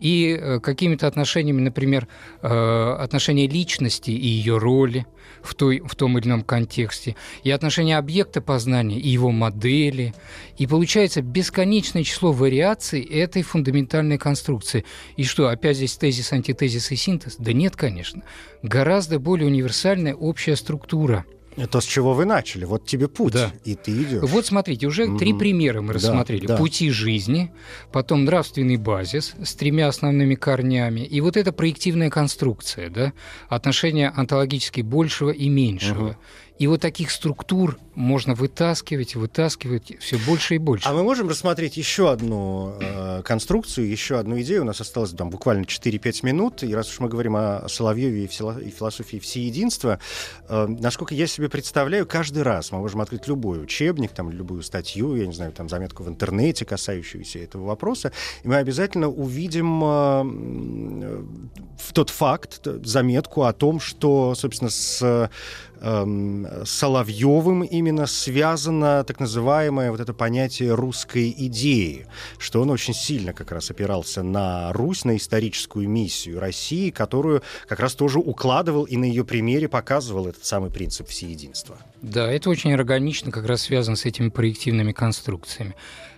[0.00, 2.08] и э, какими-то отношениями, например,
[2.42, 5.06] э, отношения личности и ее роли
[5.42, 10.14] в, той, в том или ином контексте, и отношения объекта познания и его модели.
[10.56, 14.84] И получается бесконечное число вариаций этой фундаментальной конструкции.
[15.16, 17.36] И что, опять здесь тезис, антитезис и синтез?
[17.38, 18.22] Да нет, конечно.
[18.62, 21.24] Гораздо более универсальная общая структура–
[21.58, 22.64] Это с чего вы начали.
[22.64, 23.52] Вот тебе путь, Да.
[23.64, 24.22] и ты идешь.
[24.22, 25.18] вот смотрите, уже Мгм.
[25.18, 26.46] три примера мы Да, рассмотрели.
[26.46, 26.56] да.
[26.56, 27.50] Пути жизни,
[27.92, 33.12] потом нравственный базис с тремя основными корнями, и вот эта проективная конструкция, да,
[33.48, 36.08] отношение онтологически большего и меньшего.
[36.08, 36.16] Мгм.
[36.58, 40.88] И вот таких структур можно вытаскивать, вытаскивать все больше и больше.
[40.88, 44.62] А мы можем рассмотреть еще одну э, конструкцию, еще одну идею.
[44.62, 46.62] У нас осталось там буквально 4-5 минут.
[46.64, 50.00] И раз уж мы говорим о Соловьеве и, фило- и философии всеединства,
[50.48, 55.14] э, насколько я себе представляю, каждый раз мы можем открыть любой учебник, там, любую статью,
[55.14, 60.22] я не знаю, там, заметку в интернете, касающуюся этого вопроса, и мы обязательно увидим э,
[61.04, 61.22] э,
[61.92, 65.30] тот факт, заметку о том, что, собственно, с
[65.80, 72.06] Соловьевым именно связано так называемое вот это понятие русской идеи,
[72.38, 77.78] что он очень сильно как раз опирался на Русь, на историческую миссию России, которую как
[77.78, 81.78] раз тоже укладывал и на ее примере показывал этот самый принцип всеединства.
[82.02, 85.74] Да, это очень органично как раз связано с этими проективными конструкциями.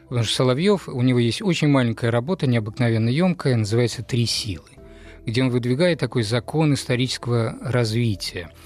[0.08, 4.70] Потому что Соловьев, у него есть очень маленькая работа, необыкновенно емкая, называется «Три силы»,
[5.26, 8.50] где он выдвигает такой закон исторического развития–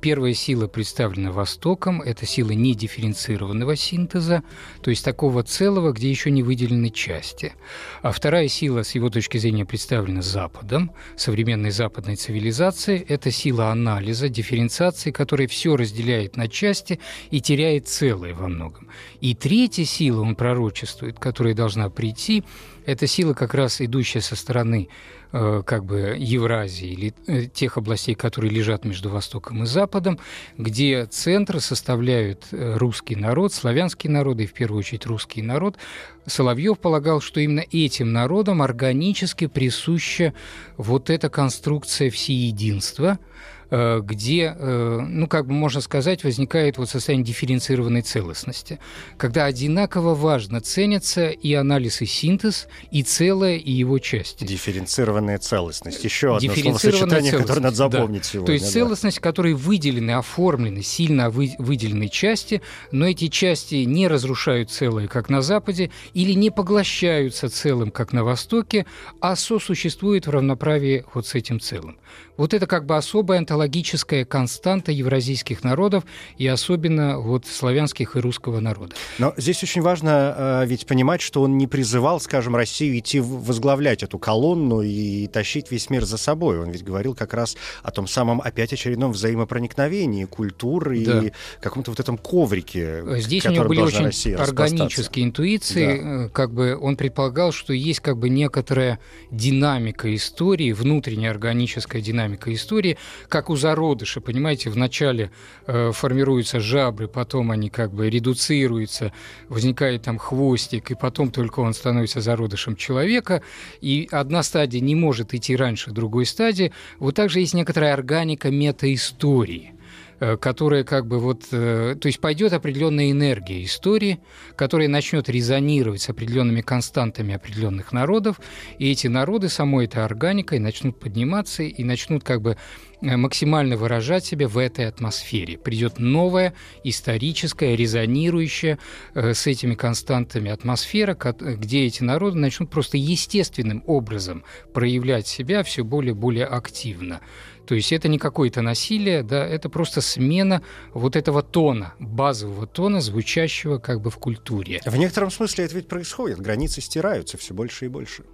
[0.00, 4.42] первая сила представлена Востоком, это сила недифференцированного синтеза,
[4.80, 7.52] то есть такого целого, где еще не выделены части.
[8.00, 14.30] А вторая сила, с его точки зрения, представлена Западом, современной западной цивилизацией, это сила анализа,
[14.30, 16.98] дифференциации, которая все разделяет на части
[17.30, 18.88] и теряет целое во многом.
[19.20, 22.42] И третья сила, он пророчествует, которая должна прийти,
[22.86, 24.88] это сила как раз идущая со стороны
[25.36, 30.20] Э, как бы Евразии или э, тех областей, которые лежат между Востоком и Западом,
[30.58, 35.76] где центры составляют э, русский народ, славянские народы и в первую очередь русский народ.
[36.24, 40.34] Соловьев полагал, что именно этим народам органически присуща
[40.76, 43.18] вот эта конструкция всеединства–
[43.70, 48.78] где, э, ну, как бы можно сказать, возникает вот состояние дифференцированной целостности,
[49.16, 54.44] когда одинаково важно ценятся и анализ, и синтез, и целое, и его части.
[54.44, 56.04] Дифференцированная целостность.
[56.04, 58.28] Еще одно словосочетание, которое надо запомнить да.
[58.28, 58.46] сегодня.
[58.46, 58.70] То есть да.
[58.70, 65.42] целостность, которой выделены, оформлены, сильно выделены части, но эти части не разрушают целое, как на
[65.42, 68.86] Западе, или не поглощаются целым, как на Востоке,
[69.20, 71.98] а сосуществуют в равноправии вот с этим целым.
[72.36, 76.04] Вот это как бы особая онтологическая константа евразийских народов
[76.38, 78.96] и особенно вот славянских и русского народа.
[79.18, 84.02] Но здесь очень важно э, ведь понимать, что он не призывал, скажем, Россию идти возглавлять
[84.02, 86.58] эту колонну и тащить весь мир за собой.
[86.58, 91.20] Он ведь говорил как раз о том самом опять очередном взаимопроникновении культуры да.
[91.20, 93.02] и каком-то вот этом коврике.
[93.20, 95.86] Здесь у него были очень Россия органические интуиции.
[95.86, 96.24] Да.
[96.24, 98.98] Э, как бы он предполагал, что есть как бы некоторая
[99.30, 102.98] динамика истории, внутренняя органическая динамика истории,
[103.28, 105.30] как у зародыша, понимаете, вначале
[105.66, 109.12] э, формируются жабры, потом они как бы редуцируются,
[109.48, 113.42] возникает там хвостик, и потом только он становится зародышем человека,
[113.80, 116.72] и одна стадия не может идти раньше другой стадии.
[116.98, 119.72] Вот также есть некоторая органика метаистории–
[120.20, 124.20] Э, которая как бы вот, э, то есть пойдет определенная энергия истории,
[124.56, 128.40] которая начнет резонировать с определенными константами определенных народов,
[128.78, 132.56] и эти народы самой этой органикой начнут подниматься и начнут как бы
[133.04, 135.58] максимально выражать себя в этой атмосфере.
[135.58, 138.78] Придет новая историческая, резонирующая
[139.14, 144.42] с этими константами атмосфера, где эти народы начнут просто естественным образом
[144.72, 147.20] проявлять себя все более и более активно.
[147.66, 153.00] То есть это не какое-то насилие, да, это просто смена вот этого тона, базового тона,
[153.00, 154.80] звучащего как бы в культуре.
[154.84, 158.24] В некотором смысле это ведь происходит, границы стираются все больше и больше.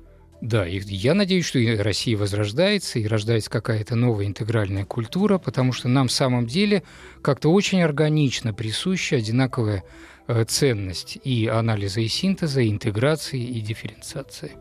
[0.41, 5.72] Да, и я надеюсь, что и Россия возрождается, и рождается какая-то новая интегральная культура, потому
[5.72, 6.82] что нам в самом деле
[7.20, 9.84] как-то очень органично присуща одинаковая
[10.28, 14.53] э, ценность и анализа, и синтеза, и интеграции, и дифференциации.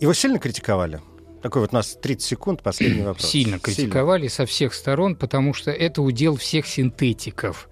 [0.00, 1.00] Его сильно критиковали?
[1.40, 3.30] Такой вот у нас 30 секунд, последний вопрос.
[3.30, 4.34] Сильно критиковали Сильно.
[4.34, 7.68] со всех сторон, потому что это удел всех синтетиков.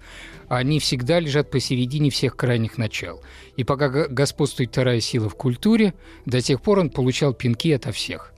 [0.47, 3.21] Они всегда лежат посередине всех крайних начал.
[3.57, 5.93] И пока господствует вторая сила в культуре,
[6.25, 8.34] до тех пор он получал пинки ото всех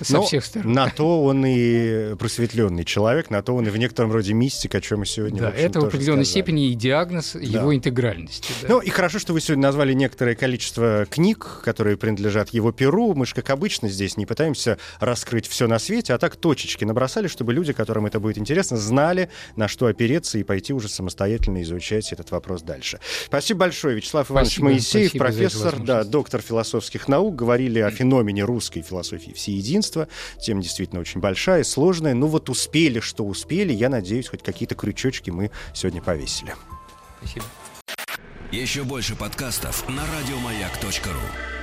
[0.00, 0.72] со Но всех сторон.
[0.72, 4.80] На то он и просветленный человек, на то он и в некотором роде мистик, о
[4.80, 6.42] чем мы сегодня Да, это в определенной сказали.
[6.42, 7.40] степени и диагноз да.
[7.40, 8.52] его интегральности.
[8.62, 8.68] Да.
[8.68, 13.14] Ну и хорошо, что вы сегодня назвали некоторое количество книг, которые принадлежат его перу.
[13.14, 17.28] Мы же, как обычно, здесь не пытаемся раскрыть все на свете, а так точечки набросали,
[17.28, 22.12] чтобы люди, которым это будет интересно, знали, на что опереться и пойти уже самостоятельно изучать
[22.12, 23.00] этот вопрос дальше.
[23.26, 27.36] Спасибо большое, Вячеслав Иванович спасибо, Моисеев, спасибо профессор, да, доктор философских наук.
[27.36, 30.08] Говорили о феномене русской философии всеединства единства.
[30.40, 32.14] Тема действительно очень большая, сложная.
[32.14, 33.72] Ну вот успели, что успели.
[33.72, 36.54] Я надеюсь, хоть какие-то крючочки мы сегодня повесили.
[37.18, 37.46] Спасибо.
[38.50, 41.57] Еще больше подкастов на радиомаяк.ру